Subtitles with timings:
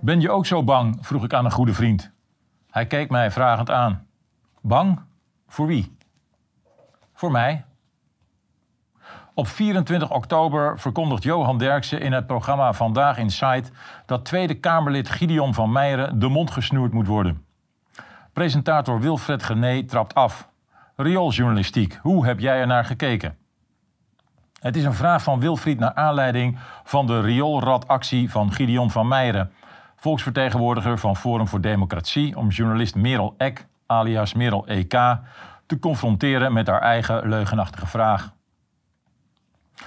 [0.00, 0.98] Ben je ook zo bang?
[1.00, 2.10] vroeg ik aan een goede vriend.
[2.70, 4.06] Hij keek mij vragend aan.
[4.60, 5.00] Bang?
[5.48, 5.96] Voor wie?
[7.14, 7.64] Voor mij.
[9.34, 13.70] Op 24 oktober verkondigt Johan Derksen in het programma Vandaag in Sight
[14.06, 17.44] dat Tweede Kamerlid Gideon van Meijeren de mond gesnoerd moet worden.
[18.32, 20.48] Presentator Wilfred Gené trapt af.
[20.96, 23.36] Riooljournalistiek, hoe heb jij er naar gekeken?
[24.60, 29.52] Het is een vraag van Wilfried naar aanleiding van de rioolradactie van Gideon van Meijeren,
[30.00, 34.90] volksvertegenwoordiger van Forum voor Democratie, om journalist Merel Eck, alias Merel EK,
[35.66, 38.32] te confronteren met haar eigen leugenachtige vraag.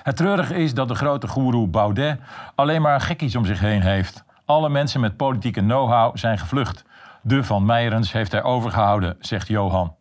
[0.04, 2.20] Het treurige is dat de grote goeroe Baudet
[2.55, 4.24] alleen maar gekkies om zich heen heeft.
[4.46, 6.86] Alle mensen met politieke know-how zijn gevlucht.
[7.22, 9.96] De Van Meijerens heeft hij overgehouden, zegt Johan.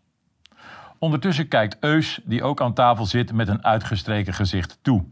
[0.99, 5.05] Ondertussen kijkt Eus, die ook aan tafel zit, met een uitgestreken gezicht toe.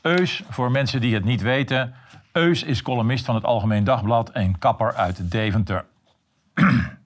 [0.00, 1.94] Eus, voor mensen die het niet weten,
[2.32, 5.84] Eus is columnist van het Algemeen Dagblad en kapper uit Deventer.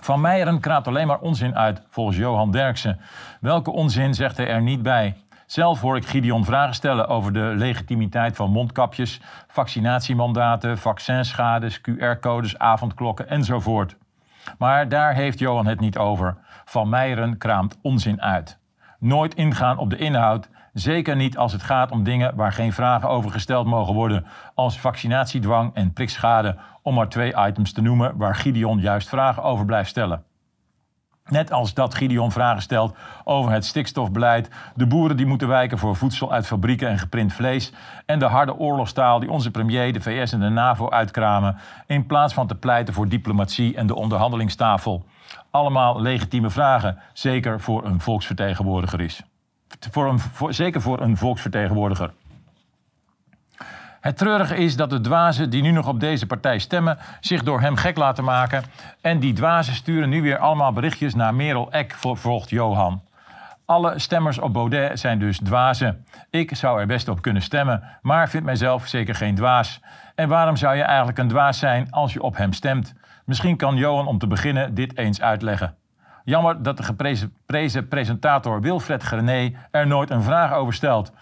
[0.00, 3.00] Van Meijeren kraapt alleen maar onzin uit, volgens Johan Derksen.
[3.40, 5.16] Welke onzin zegt hij er niet bij?
[5.46, 13.28] Zelf hoor ik Gideon vragen stellen over de legitimiteit van mondkapjes, vaccinatiemandaten, vaccinschades, QR-codes, avondklokken
[13.28, 13.96] enzovoort.
[14.58, 16.36] Maar daar heeft Johan het niet over.
[16.64, 18.58] Van Meijeren kraamt onzin uit.
[18.98, 23.08] Nooit ingaan op de inhoud, zeker niet als het gaat om dingen waar geen vragen
[23.08, 28.34] over gesteld mogen worden, als vaccinatiedwang en prikschade, om maar twee items te noemen waar
[28.34, 30.24] Gideon juist vragen over blijft stellen.
[31.28, 35.96] Net als dat Gideon vragen stelt over het stikstofbeleid, de boeren die moeten wijken voor
[35.96, 37.72] voedsel uit fabrieken en geprint vlees
[38.06, 42.34] en de harde oorlogstaal die onze premier, de VS en de NAVO uitkramen, in plaats
[42.34, 45.04] van te pleiten voor diplomatie en de onderhandelingstafel.
[45.50, 49.22] Allemaal legitieme vragen, zeker voor een volksvertegenwoordiger is.
[49.90, 52.12] Voor zeker voor een volksvertegenwoordiger.
[54.00, 57.60] Het treurige is dat de dwazen die nu nog op deze partij stemmen zich door
[57.60, 58.64] hem gek laten maken.
[59.00, 63.02] En die dwazen sturen nu weer allemaal berichtjes naar Merel Eck, vervolgt Johan.
[63.64, 66.04] Alle stemmers op Baudet zijn dus dwazen.
[66.30, 69.80] Ik zou er best op kunnen stemmen, maar vind mijzelf zeker geen dwaas.
[70.14, 72.94] En waarom zou je eigenlijk een dwaas zijn als je op hem stemt?
[73.24, 75.76] Misschien kan Johan om te beginnen dit eens uitleggen.
[76.24, 81.12] Jammer dat de geprezen presentator Wilfred Grené er nooit een vraag over stelt.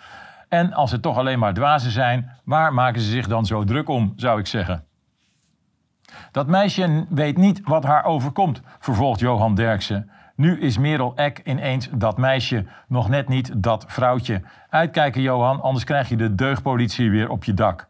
[0.49, 3.89] En als het toch alleen maar dwazen zijn, waar maken ze zich dan zo druk
[3.89, 4.85] om, zou ik zeggen?
[6.33, 10.11] Dat meisje weet niet wat haar overkomt, vervolgt Johan Derksen.
[10.37, 14.43] Nu is Merel Eck ineens dat meisje, nog net niet dat vrouwtje.
[14.69, 17.87] Uitkijken, Johan, anders krijg je de deugdpolitie weer op je dak.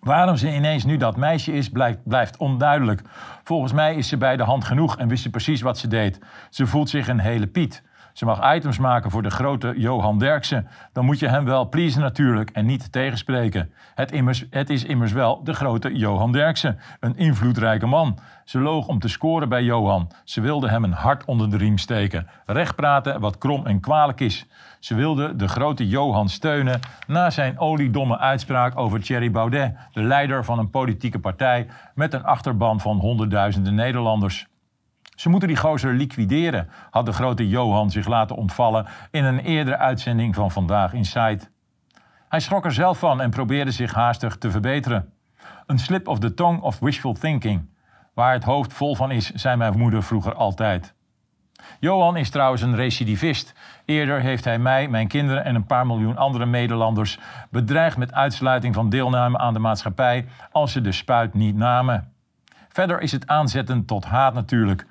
[0.00, 3.02] Waarom ze ineens nu dat meisje is, blijft, blijft, onduidelijk.
[3.44, 6.18] Volgens mij is ze bij de hand genoeg en wist ze precies wat ze deed.
[6.50, 7.82] Ze voelt zich een hele Piet.
[8.18, 10.68] Ze mag items maken voor de grote Johan Derksen.
[10.92, 13.72] Dan moet je hem wel pleasen natuurlijk en niet tegenspreken.
[13.94, 16.78] Het, het is immers wel de grote Johan Derksen.
[17.00, 18.18] Een invloedrijke man.
[18.44, 20.10] Ze loog om te scoren bij Johan.
[20.24, 22.26] Ze wilde hem een hart onder de riem steken.
[22.46, 24.46] Recht praten wat krom en kwalijk is.
[24.78, 30.44] Ze wilde de grote Johan steunen na zijn oliedomme uitspraak over Thierry Baudet, de leider
[30.44, 34.48] van een politieke partij met een achterban van honderdduizenden Nederlanders.
[35.18, 39.76] Ze moeten die gozer liquideren, had de grote Johan zich laten ontvallen in een eerdere
[39.76, 41.50] uitzending van Vandaag in Sight.
[42.28, 45.12] Hij schrok er zelf van en probeerde zich haastig te verbeteren.
[45.66, 47.68] Een slip of the tongue of wishful thinking.
[48.14, 50.94] Waar het hoofd vol van is, zei mijn moeder vroeger altijd.
[51.80, 53.54] Johan is trouwens een recidivist.
[53.84, 57.18] Eerder heeft hij mij, mijn kinderen en een paar miljoen andere Nederlanders
[57.50, 62.12] bedreigd met uitsluiting van deelname aan de maatschappij als ze de spuit niet namen.
[62.68, 64.86] Verder is het aanzetten tot haat natuurlijk.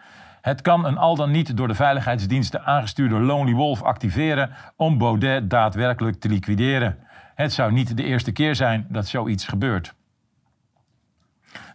[0.48, 5.50] Het kan een al dan niet door de veiligheidsdiensten aangestuurde Lonely Wolf activeren om Baudet
[5.50, 6.98] daadwerkelijk te liquideren.
[7.36, 9.94] Het zou niet de eerste keer zijn dat zoiets gebeurt.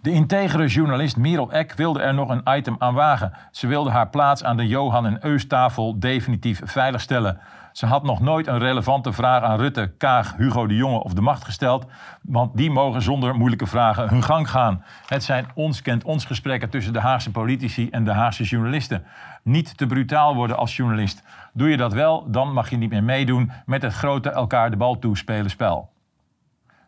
[0.01, 3.33] De integere journalist Merel Eck wilde er nog een item aan wagen.
[3.51, 7.39] Ze wilde haar plaats aan de Johan en Eus tafel definitief veiligstellen.
[7.73, 11.21] Ze had nog nooit een relevante vraag aan Rutte, Kaag, Hugo de Jonge of de
[11.21, 11.87] Macht gesteld,
[12.23, 14.85] want die mogen zonder moeilijke vragen hun gang gaan.
[15.07, 19.05] Het zijn ons kent ons gesprekken tussen de Haagse politici en de Haagse journalisten.
[19.43, 21.23] Niet te brutaal worden als journalist.
[21.53, 24.77] Doe je dat wel, dan mag je niet meer meedoen met het grote elkaar de
[24.77, 25.91] bal toespelen spel.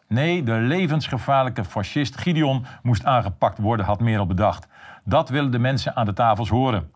[0.08, 4.66] Nee, de levensgevaarlijke fascist Gideon moest aangepakt worden, had Merel bedacht.
[5.04, 6.90] Dat willen de mensen aan de tafels horen.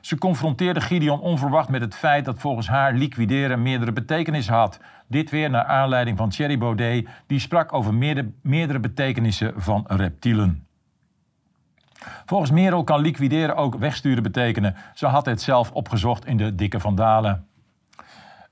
[0.00, 4.80] Ze confronteerde Gideon onverwacht met het feit dat volgens haar liquideren meerdere betekenissen had.
[5.06, 7.94] Dit weer naar aanleiding van Thierry Baudet, die sprak over
[8.42, 10.66] meerdere, betekenissen van reptielen.
[12.26, 14.76] Volgens Merel kan liquideren ook wegsturen betekenen.
[14.94, 17.46] Ze had het zelf opgezocht in de Dikke Vandalen.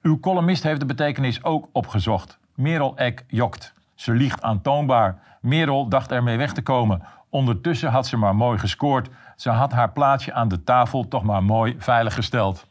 [0.03, 2.39] Uw columnist heeft de betekenis ook opgezocht.
[2.55, 3.75] Merel Eck jokt.
[3.95, 5.19] Ze liegt aantoonbaar.
[5.41, 7.03] Merel dacht ermee weg te komen.
[7.37, 9.09] Ondertussen had ze maar mooi gescoord.
[9.37, 12.67] Ze had haar plaatsje aan de tafel toch maar mooi veilig gesteld.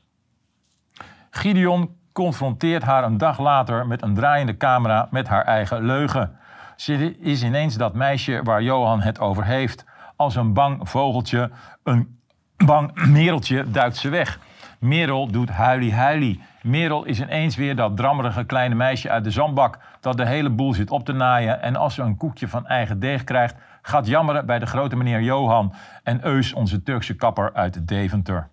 [1.29, 6.37] Gideon confronteert haar een dag later met een draaiende camera met haar eigen leugen.
[6.75, 9.85] Ze is ineens dat meisje waar Johan het over heeft.
[10.15, 11.51] Als een bang vogeltje,
[11.83, 12.19] een
[12.57, 14.39] bang mereltje duikt ze weg.
[14.79, 16.43] Merel doet huilie huilie.
[16.61, 20.73] Merel is ineens weer dat drammerige kleine meisje uit de zandbak dat de hele boel
[20.73, 23.55] zit op te naaien en als ze een koekje van eigen deeg krijgt,
[23.87, 25.73] gaat jammeren bij de grote meneer Johan
[26.03, 28.49] en Eus onze Turkse kapper uit Deventer.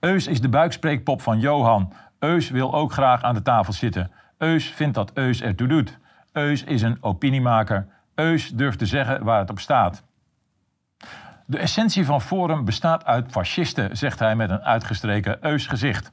[0.00, 1.92] Eus is de buikspreekpop van Johan.
[2.18, 4.10] Eus wil ook graag aan de tafel zitten.
[4.38, 5.98] Eus vindt dat Eus ertoe doet.
[6.32, 7.86] Eus is een opiniemaker.
[8.14, 10.04] Eus durft te zeggen waar het op staat.
[11.46, 16.12] De essentie van Forum bestaat uit fascisten, zegt hij met een uitgestreken Eus gezicht.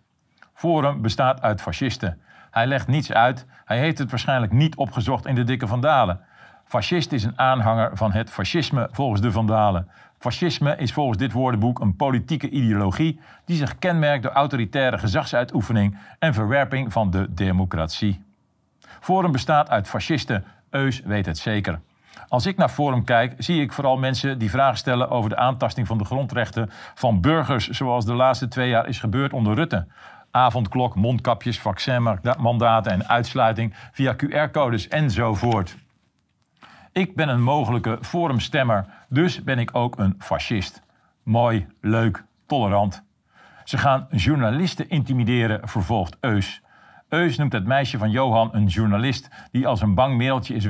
[0.53, 2.21] Forum bestaat uit fascisten.
[2.51, 3.45] Hij legt niets uit.
[3.65, 6.21] Hij heeft het waarschijnlijk niet opgezocht in de dikke Vandalen.
[6.73, 9.87] Fascist is een aanhanger van het fascisme volgens de Vandalen.
[10.19, 16.33] Fascisme is volgens dit woordenboek een politieke ideologie die zich kenmerkt door autoritaire gezagsuitoefening en
[16.33, 18.23] verwerping van de democratie.
[18.99, 20.45] Forum bestaat uit fascisten.
[20.69, 21.79] Eus weet het zeker.
[22.27, 25.87] Als ik naar Forum kijk, zie ik vooral mensen die vragen stellen over de aantasting
[25.87, 29.87] van de grondrechten van burgers, zoals de laatste twee jaar is gebeurd onder Rutte.
[30.31, 35.81] Avondklok, mondkapjes, vaccinmandaten en uitsluiting via QR-codes enzovoort.
[36.93, 40.81] Ik ben een mogelijke forumstemmer, dus ben ik ook een fascist.
[41.23, 43.03] Mooi, leuk, tolerant.
[43.63, 46.61] Ze gaan journalisten intimideren, vervolgt Eus.
[47.09, 50.67] Eus noemt het meisje van Johan een journalist die als een bang mereltje is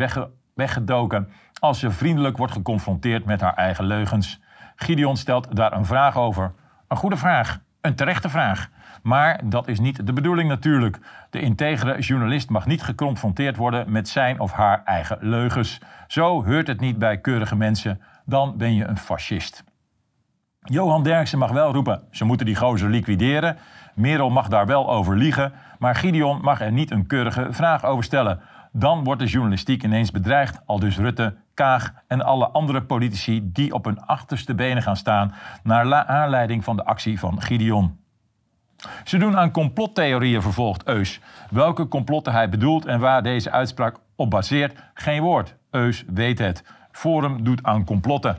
[0.54, 1.30] weggedoken
[1.60, 4.42] als ze vriendelijk wordt geconfronteerd met haar eigen leugens.
[4.76, 6.54] Gideon stelt daar een vraag over.
[6.88, 8.70] Een goede vraag, een terechte vraag.
[9.04, 11.00] Maar dat is niet de bedoeling natuurlijk.
[11.30, 15.80] De integere journalist mag niet geconfronteerd worden met zijn of haar eigen leugens.
[16.08, 18.02] Zo heurt het niet bij keurige mensen.
[18.26, 19.64] Dan ben je een fascist.
[20.60, 23.58] Johan Derksen mag wel roepen, ze moeten die gozer liquideren.
[23.94, 25.54] Merel mag daar wel over liegen.
[25.80, 28.42] Maar Gideon mag er niet een keurige vraag over stellen.
[28.72, 33.74] Dan wordt de journalistiek ineens bedreigd, al dus Rutte, Kaag en alle andere politici die
[33.74, 35.34] op hun achterste benen gaan staan
[35.64, 38.03] naar aanleiding van de actie van Gideon.
[39.04, 41.20] Ze doen aan complottheorieën, vervolgt Eus.
[41.50, 45.56] Welke complotten hij bedoelt en waar deze uitspraak op baseert, geen woord.
[45.72, 46.64] Eus weet het.
[46.92, 48.38] Forum doet aan complotten.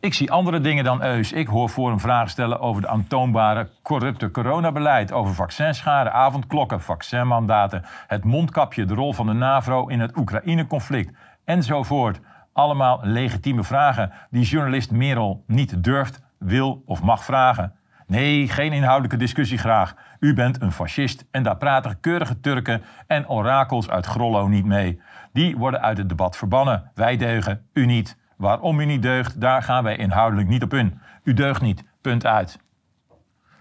[0.00, 1.32] Ik zie andere dingen dan Eus.
[1.32, 8.24] Ik hoor Forum vragen stellen over de aantoonbare corrupte coronabeleid, over vaccinschade, avondklokken, vaccinmandaten, het
[8.24, 12.20] mondkapje, de rol van de NAVO in het Oekraïne-conflict enzovoort.
[12.52, 17.74] Allemaal legitieme vragen die journalist Merel niet durft, wil of mag vragen.
[18.10, 19.94] Nee, geen inhoudelijke discussie graag.
[20.20, 25.00] U bent een fascist en daar praten keurige Turken en orakels uit Grollo niet mee.
[25.32, 26.90] Die worden uit het debat verbannen.
[26.94, 28.16] Wij deugen, u niet.
[28.36, 31.00] Waarom u niet deugt, daar gaan wij inhoudelijk niet op in.
[31.22, 32.58] U deugt niet, punt uit.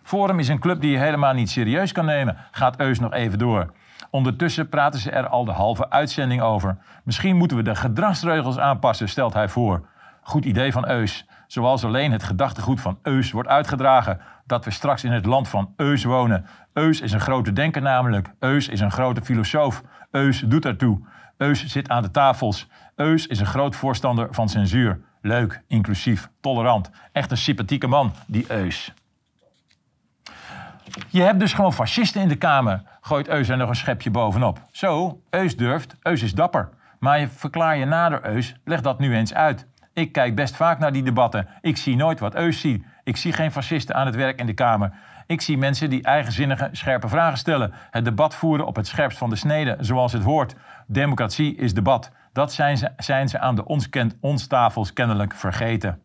[0.04, 3.40] Forum is een club die je helemaal niet serieus kan nemen, gaat Eus nog even
[3.40, 3.74] door.
[4.10, 6.78] Ondertussen praten ze er al de halve uitzending over.
[7.04, 9.88] Misschien moeten we de gedragsregels aanpassen, stelt hij voor.
[10.22, 11.28] Goed idee van Eus.
[11.48, 14.20] Zoals alleen het gedachtegoed van Eus wordt uitgedragen.
[14.50, 16.46] Dat we straks in het land van Eus wonen.
[16.74, 18.34] Eus is een grote denker namelijk.
[18.40, 19.84] Eus is een grote filosoof.
[20.12, 21.00] Eus doet ertoe.
[21.38, 22.68] Eus zit aan de tafels.
[22.96, 25.02] Eus is een groot voorstander van censuur.
[25.22, 26.90] Leuk, inclusief, tolerant.
[27.12, 28.94] Echt een sympathieke man, die Eus.
[31.08, 34.62] Je hebt dus gewoon fascisten in de Kamer, gooit Eus er nog een schepje bovenop.
[34.72, 36.70] Zo, Eus durft, Eus is dapper.
[37.00, 39.68] Maar je verklaar je nader Eus, leg dat nu eens uit.
[39.94, 41.48] Ik kijk best vaak naar die debatten.
[41.62, 42.86] Ik zie nooit wat Eus ziet.
[43.10, 44.92] Ik zie geen fascisten aan het werk in de Kamer.
[45.28, 47.74] Ik zie mensen die eigenzinnige, scherpe vragen stellen.
[47.92, 50.56] Het debat voeren op het scherpst van de snede, zoals het hoort.
[50.88, 52.12] Democratie is debat.
[52.34, 56.02] Dat zijn ze, zijn ze aan de ons, kent, ons tafels kennelijk vergeten.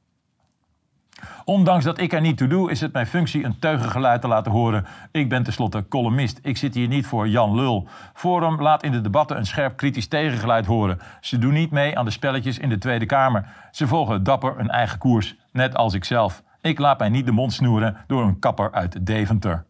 [1.44, 4.52] Ondanks dat ik er niet toe doe, is het mijn functie een teugengeluid te laten
[4.52, 4.87] horen.
[5.12, 6.38] Ik ben tenslotte columnist.
[6.42, 7.88] Ik zit hier niet voor Jan Lul.
[8.14, 11.00] Forum laat in de debatten een scherp kritisch tegengeluid horen.
[11.20, 13.46] Ze doen niet mee aan de spelletjes in de Tweede Kamer.
[13.70, 16.42] Ze volgen dapper een eigen koers, net als ik zelf.
[16.64, 19.64] Ik laat mij niet de mond snoeren door een kapper uit Deventer.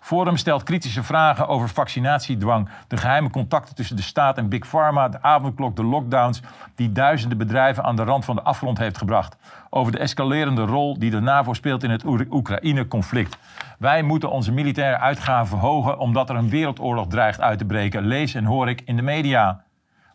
[0.00, 5.08] Forum stelt kritische vragen over vaccinatiedwang, de geheime contacten tussen de staat en Big Pharma,
[5.08, 6.40] de avondklok, de lockdowns
[6.74, 9.36] die duizenden bedrijven aan de rand van de afgrond heeft gebracht.
[9.70, 13.38] Over de escalerende rol die de NAVO speelt in het Oekraïne-conflict.
[13.78, 18.34] Wij moeten onze militaire uitgaven verhogen omdat er een wereldoorlog dreigt uit te breken, lees
[18.34, 19.64] en hoor ik in de media.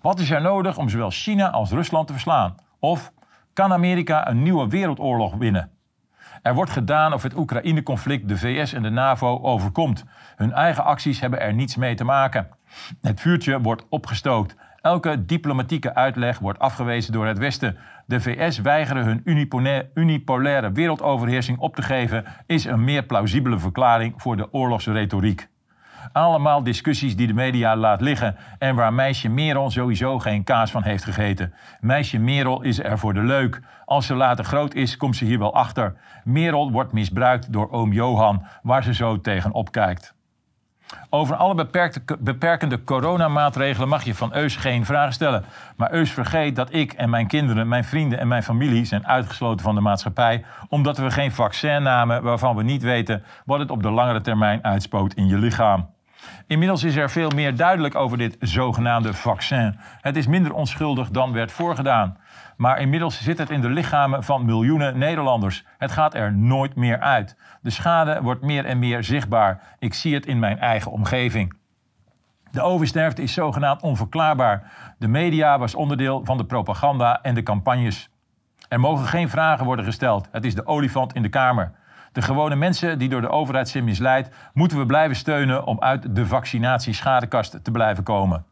[0.01, 2.55] Wat is er nodig om zowel China als Rusland te verslaan?
[2.79, 3.11] Of
[3.53, 5.71] kan Amerika een nieuwe wereldoorlog winnen?
[6.41, 10.03] Er wordt gedaan of het Oekraïne-conflict de VS en de NAVO overkomt.
[10.35, 12.47] Hun eigen acties hebben er niets mee te maken.
[13.01, 14.55] Het vuurtje wordt opgestookt.
[14.81, 17.77] Elke diplomatieke uitleg wordt afgewezen door het Westen.
[18.05, 19.21] De VS weigeren hun
[19.93, 25.47] unipolaire wereldoverheersing op te geven, is een meer plausibele verklaring voor de oorlogsretoriek.
[26.11, 30.83] Allemaal discussies die de media laat liggen en waar meisje Merel sowieso geen kaas van
[30.83, 31.53] heeft gegeten.
[31.79, 33.61] Meisje Merel is er voor de leuk.
[33.85, 35.95] Als ze later groot is, komt ze hier wel achter.
[36.23, 40.15] Merel wordt misbruikt door oom Johan, waar ze zo tegen opkijkt.
[41.09, 41.67] Over alle
[42.19, 45.45] beperkende coronamaatregelen mag je van Eus geen vragen stellen.
[45.75, 49.65] Maar Eus vergeet dat ik en mijn kinderen, mijn vrienden en mijn familie zijn uitgesloten
[49.65, 50.45] van de maatschappij.
[50.69, 54.63] omdat we geen vaccin namen waarvan we niet weten wat het op de langere termijn
[54.63, 55.95] uitspoot in je lichaam.
[56.47, 59.79] Inmiddels is er veel meer duidelijk over dit zogenaamde vaccin.
[60.01, 62.17] Het is minder onschuldig dan werd voorgedaan.
[62.57, 65.65] Maar inmiddels zit het in de lichamen van miljoenen Nederlanders.
[65.77, 67.35] Het gaat er nooit meer uit.
[67.61, 69.61] De schade wordt meer en meer zichtbaar.
[69.79, 71.53] Ik zie het in mijn eigen omgeving.
[72.51, 74.71] De oversterfte is zogenaamd onverklaarbaar.
[74.99, 78.09] De media was onderdeel van de propaganda en de campagnes.
[78.69, 80.27] Er mogen geen vragen worden gesteld.
[80.31, 81.71] Het is de olifant in de kamer.
[82.17, 86.15] De gewone mensen die door de overheid zijn misleid, moeten we blijven steunen om uit
[86.15, 88.45] de vaccinatieschadekast te blijven komen.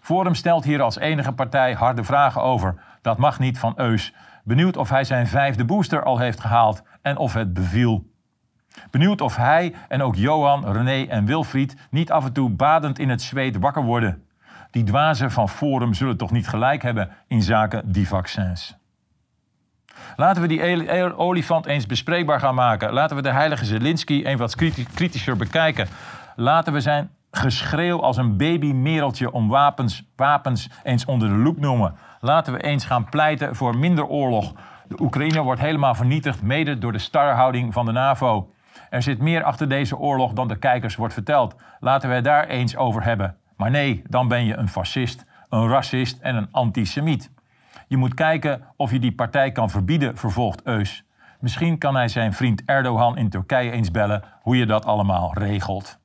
[0.00, 2.74] Forum stelt hier als enige partij harde vragen over.
[3.00, 4.14] Dat mag niet van Eus.
[4.44, 8.10] Benieuwd of hij zijn vijfde booster al heeft gehaald en of het beviel.
[8.90, 13.08] Benieuwd of hij en ook Johan, René en Wilfried niet af en toe badend in
[13.08, 14.26] het zweet wakker worden.
[14.70, 18.81] Die dwazen van Forum zullen toch niet gelijk hebben in zaken die vaccins.
[20.16, 22.92] Laten we die olifant eens bespreekbaar gaan maken.
[22.92, 24.54] Laten we de heilige Zelensky even wat
[24.94, 25.88] kritischer bekijken.
[26.36, 31.94] Laten we zijn geschreeuw als een babymereltje om wapens, wapens eens onder de loep noemen.
[32.20, 34.52] Laten we eens gaan pleiten voor minder oorlog.
[34.88, 38.50] De Oekraïne wordt helemaal vernietigd, mede door de starhouding van de NAVO.
[38.90, 41.54] Er zit meer achter deze oorlog dan de kijkers wordt verteld.
[41.80, 43.36] Laten we het daar eens over hebben.
[43.56, 47.30] Maar nee, dan ben je een fascist, een racist en een antisemiet.
[47.92, 51.04] Je moet kijken of je die partij kan verbieden, vervolgt Eus.
[51.40, 55.98] Misschien kan hij zijn vriend Erdogan in Turkije eens bellen hoe je dat allemaal regelt.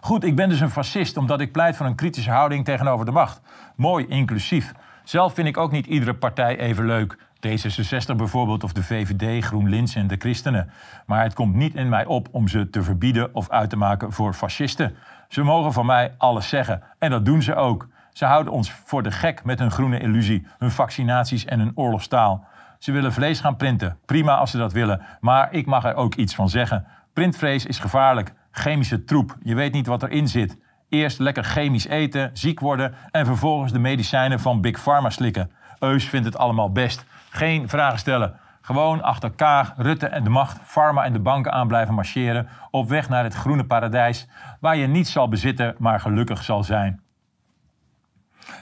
[0.00, 3.12] Goed, ik ben dus een fascist omdat ik pleit voor een kritische houding tegenover de
[3.12, 3.40] macht.
[3.76, 4.72] Mooi, inclusief.
[5.04, 7.18] Zelf vind ik ook niet iedere partij even leuk.
[7.18, 10.70] D66 bijvoorbeeld, of de VVD, GroenLinks en de Christenen.
[11.06, 14.12] Maar het komt niet in mij op om ze te verbieden of uit te maken
[14.12, 14.96] voor fascisten.
[15.28, 17.88] Ze mogen van mij alles zeggen en dat doen ze ook.
[18.16, 22.44] Ze houden ons voor de gek met hun groene illusie, hun vaccinaties en hun oorlogstaal.
[22.78, 23.98] Ze willen vlees gaan printen.
[24.06, 26.86] Prima als ze dat willen, maar ik mag er ook iets van zeggen.
[27.12, 28.32] Printvlees is gevaarlijk.
[28.50, 29.36] Chemische troep.
[29.42, 30.58] Je weet niet wat erin zit.
[30.88, 35.50] Eerst lekker chemisch eten, ziek worden en vervolgens de medicijnen van Big Pharma slikken.
[35.78, 37.04] Eus vindt het allemaal best.
[37.30, 38.36] Geen vragen stellen.
[38.60, 42.88] Gewoon achter Kaag, Rutte en de macht, Pharma en de banken aan blijven marcheren op
[42.88, 44.28] weg naar het groene paradijs,
[44.60, 47.04] waar je niets zal bezitten, maar gelukkig zal zijn.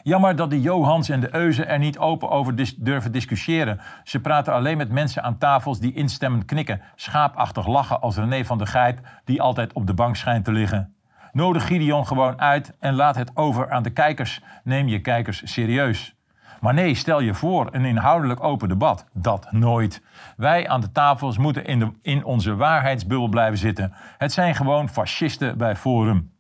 [0.03, 3.81] Jammer dat de Johans en de Euzen er niet open over durven discussiëren.
[4.05, 8.59] Ze praten alleen met mensen aan tafels die instemmend knikken, schaapachtig lachen als René van
[8.59, 10.95] der Gijp, die altijd op de bank schijnt te liggen.
[11.33, 14.41] Nodig Gideon gewoon uit en laat het over aan de kijkers.
[14.64, 16.14] Neem je kijkers serieus.
[16.61, 19.07] Maar nee, stel je voor een inhoudelijk open debat.
[19.12, 20.03] Dat nooit.
[20.37, 23.93] Wij aan de tafels moeten in, de, in onze waarheidsbubbel blijven zitten.
[24.19, 26.34] Het zijn gewoon fascisten bij Forum.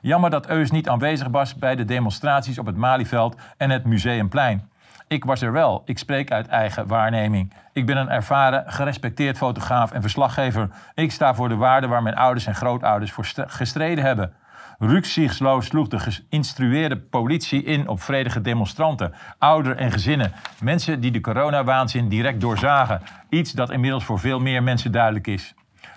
[0.00, 4.68] Jammer dat Eus niet aanwezig was bij de demonstraties op het Malieveld en het Museumplein.
[5.08, 5.82] Ik was er wel.
[5.84, 7.52] Ik spreek uit eigen waarneming.
[7.72, 10.68] Ik ben een ervaren, gerespecteerd fotograaf en verslaggever.
[10.94, 14.32] Ik sta voor de waarden waar mijn ouders en grootouders voor gestreden hebben.
[14.78, 20.32] Rücksichtsloos sloeg de geïnstrueerde politie in op vredige demonstranten, ouderen en gezinnen.
[20.60, 23.00] Mensen die de coronawaanzin direct doorzagen.
[23.28, 25.54] Iets dat inmiddels voor veel meer mensen duidelijk is.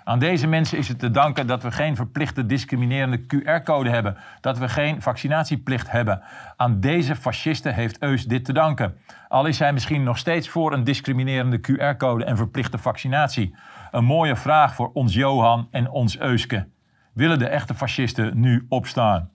[0.08, 4.16] Aan deze mensen is het te danken dat we geen verplichte discriminerende QR-code hebben.
[4.40, 6.22] Dat we geen vaccinatieplicht hebben.
[6.56, 8.96] Aan deze fascisten heeft Eus dit te danken.
[9.28, 13.54] Al is hij misschien nog steeds voor een discriminerende QR-code en verplichte vaccinatie.
[13.90, 16.68] Een mooie vraag voor ons Johan en ons Euske.
[17.14, 19.30] Willen de echte fascisten nu opstaan?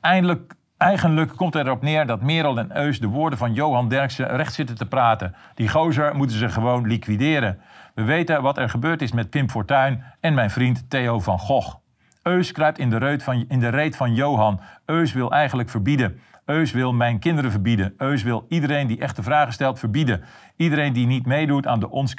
[0.00, 4.36] Eindelijk Eigenlijk komt het erop neer dat Merel en Eus de woorden van Johan Derksen
[4.36, 5.34] recht zitten te praten.
[5.54, 7.60] Die gozer moeten ze gewoon liquideren.
[7.96, 11.74] We weten wat er gebeurd is met Pim Fortuyn en mijn vriend Theo van Gogh.
[12.22, 14.60] Eus kruipt in de, reet van, in de van Johan.
[14.84, 16.20] Eus wil eigenlijk verbieden.
[16.44, 17.94] Eus wil mijn kinderen verbieden.
[17.96, 20.24] Eus wil iedereen die echte vragen stelt verbieden.
[20.56, 22.14] Iedereen die niet meedoet aan de ons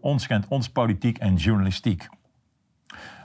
[0.00, 2.08] ons, kent ons politiek en journalistiek.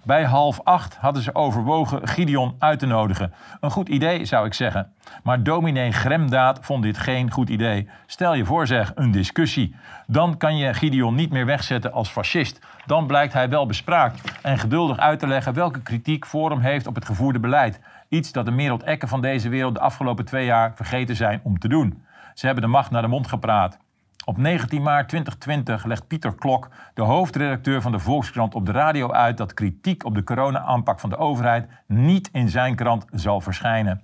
[0.06, 3.34] Bij half acht hadden ze overwogen Gideon uit te nodigen.
[3.60, 4.94] Een goed idee, zou ik zeggen.
[5.24, 7.90] Maar dominee Gremdaad vond dit geen goed idee.
[8.06, 9.76] Stel je voor zeg, een discussie.
[10.08, 12.60] Dan kan je Gideon niet meer wegzetten als fascist.
[12.86, 16.96] Dan blijkt hij wel bespraakt en geduldig uit te leggen welke kritiek Forum heeft op
[16.96, 17.80] het gevoerde beleid.
[18.10, 21.60] Iets dat de Mereld Ekken van deze wereld de afgelopen twee jaar vergeten zijn om
[21.60, 22.04] te doen.
[22.34, 23.80] Ze hebben de macht naar de mond gepraat.
[24.26, 29.12] Op 19 maart 2020 legt Pieter Klok, de hoofdredacteur van de Volkskrant, op de radio
[29.12, 34.02] uit dat kritiek op de corona-aanpak van de overheid niet in zijn krant zal verschijnen.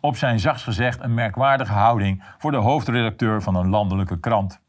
[0.00, 4.60] Op zijn zachts gezegd een merkwaardige houding voor de hoofdredacteur van een landelijke krant.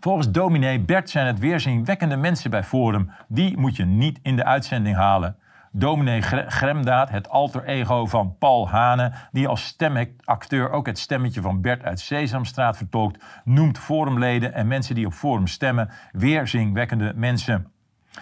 [0.00, 3.10] Volgens dominee Bert zijn het weerzinwekkende mensen bij Forum.
[3.28, 5.36] Die moet je niet in de uitzending halen.
[5.76, 11.60] Dominee Gremdaad, het alter ego van Paul Hane, die als stemacteur ook het stemmetje van
[11.60, 17.72] Bert uit Sesamstraat vertolkt, noemt forumleden en mensen die op forum stemmen weerzingwekkende mensen.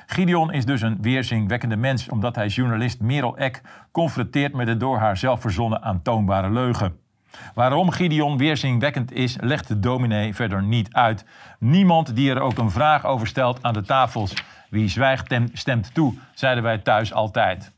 [0.06, 4.98] Gideon is dus een weerzingwekkende mens, omdat hij journalist Merel Eck confronteert met de door
[4.98, 6.96] haar zelf verzonnen aantoonbare leugen.
[7.54, 11.24] Waarom Gideon weerzingwekkend is, legt de dominee verder niet uit.
[11.58, 14.34] Niemand die er ook een vraag over stelt aan de tafels.
[14.72, 17.72] Wie zwijgt stemt toe, zeiden wij thuis altijd.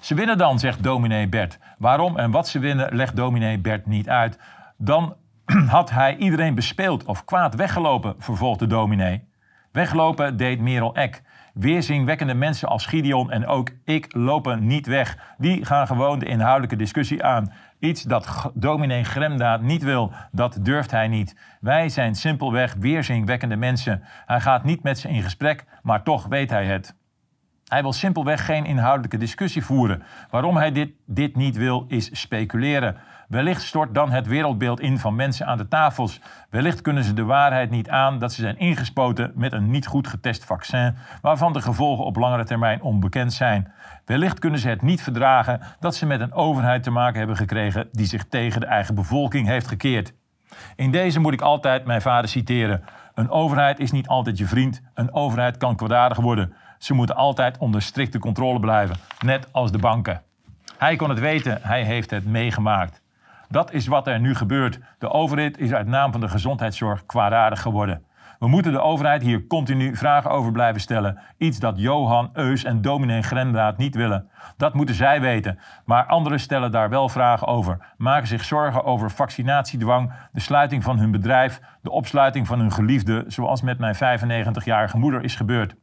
[0.00, 1.58] Ze winnen dan, zegt dominee Bert.
[1.78, 4.38] Waarom en wat ze winnen, legt dominee Bert niet uit.
[4.76, 5.16] Dan
[5.76, 9.28] had hij iedereen bespeeld of kwaad weggelopen, vervolgt de dominee.
[9.72, 11.22] Weglopen deed Merel Eck.
[11.58, 15.34] Weerzingwekkende mensen als Gideon en ook ik lopen niet weg.
[15.38, 17.52] Die gaan gewoon de inhoudelijke discussie aan.
[17.78, 21.36] Iets dat dominee Gremdaad niet wil, dat durft hij niet.
[21.60, 24.02] Wij zijn simpelweg weerzingwekkende mensen.
[24.26, 26.96] Hij gaat niet met ze in gesprek, maar toch weet hij het.
[27.68, 30.02] Hij wil simpelweg geen inhoudelijke discussie voeren.
[30.30, 32.96] Waarom hij dit, dit niet wil, is speculeren.
[33.28, 36.20] Wellicht stort dan het wereldbeeld in van mensen aan de tafels.
[36.50, 40.06] Wellicht kunnen ze de waarheid niet aan dat ze zijn ingespoten met een niet goed
[40.06, 43.72] getest vaccin, waarvan de gevolgen op langere termijn onbekend zijn.
[44.04, 47.88] Wellicht kunnen ze het niet verdragen dat ze met een overheid te maken hebben gekregen
[47.92, 50.12] die zich tegen de eigen bevolking heeft gekeerd.
[50.76, 52.84] In deze moet ik altijd mijn vader citeren.
[53.14, 54.82] Een overheid is niet altijd je vriend.
[54.94, 56.52] Een overheid kan kwaadaardig worden.
[56.78, 60.22] Ze moeten altijd onder strikte controle blijven, net als de banken.
[60.78, 63.02] Hij kon het weten, hij heeft het meegemaakt.
[63.48, 64.78] Dat is wat er nu gebeurt.
[64.98, 68.06] De overheid is uit naam van de gezondheidszorg kwaadaardig geworden.
[68.38, 71.18] We moeten de overheid hier continu vragen over blijven stellen.
[71.36, 74.30] Iets dat Johan Eus en dominee Grendaat niet willen.
[74.56, 75.58] Dat moeten zij weten.
[75.84, 77.78] Maar anderen stellen daar wel vragen over.
[77.96, 83.24] Maken zich zorgen over vaccinatiedwang, de sluiting van hun bedrijf, de opsluiting van hun geliefde,
[83.26, 85.74] zoals met mijn 95-jarige moeder is gebeurd.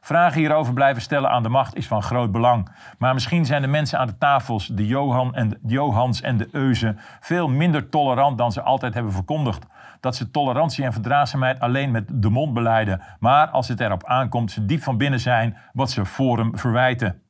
[0.00, 2.68] Vragen hierover blijven stellen aan de macht is van groot belang.
[2.98, 6.48] Maar misschien zijn de mensen aan de tafels, de, Johan en de Johans en de
[6.52, 9.66] Euzen, veel minder tolerant dan ze altijd hebben verkondigd.
[10.00, 14.50] Dat ze tolerantie en verdraagzaamheid alleen met de mond beleiden, maar als het erop aankomt,
[14.50, 17.22] ze diep van binnen zijn wat ze Forum verwijten.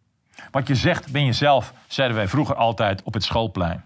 [0.50, 3.84] Wat je zegt ben je zelf, zeiden wij vroeger altijd op het schoolplein.